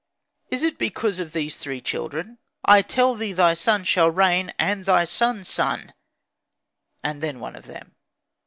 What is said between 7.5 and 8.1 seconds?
of them."